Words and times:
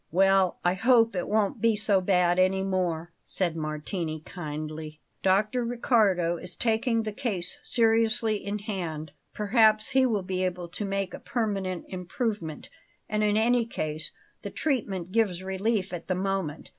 "Well, 0.09 0.57
I 0.65 0.73
hope 0.73 1.15
it 1.15 1.27
won't 1.29 1.61
be 1.61 1.75
so 1.75 2.01
bad 2.01 2.39
any 2.39 2.63
more," 2.63 3.11
said 3.23 3.55
Martini 3.55 4.21
kindly. 4.21 4.99
"Dr. 5.21 5.63
Riccardo 5.63 6.37
is 6.37 6.55
taking 6.57 7.03
the 7.03 7.11
case 7.11 7.59
seriously 7.61 8.37
in 8.43 8.57
hand. 8.57 9.11
Perhaps 9.35 9.89
he 9.91 10.07
will 10.07 10.23
be 10.23 10.43
able 10.43 10.69
to 10.69 10.85
make 10.85 11.13
a 11.13 11.19
permanent 11.19 11.85
improvement. 11.87 12.67
And, 13.07 13.23
in 13.23 13.37
any 13.37 13.67
case, 13.67 14.09
the 14.41 14.49
treatment 14.49 15.11
gives 15.11 15.43
relief 15.43 15.93
at 15.93 16.07
the 16.07 16.15
moment. 16.15 16.69